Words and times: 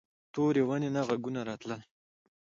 تورې 0.33 0.63
ونې 0.67 0.89
نه 0.95 1.01
غږونه 1.07 1.41
راتلل. 1.49 1.81